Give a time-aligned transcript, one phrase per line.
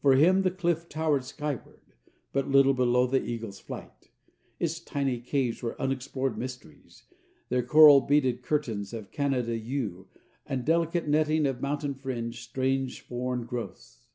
[0.00, 1.82] For him the cliff towered skyward
[2.32, 4.08] but little below the eagle's flight;
[4.58, 7.02] its tiny caves were unexplored mysteries,
[7.50, 10.08] their coral beaded curtains of Canada yew
[10.46, 14.06] and delicate netting of mountain fringe strange foreign growths.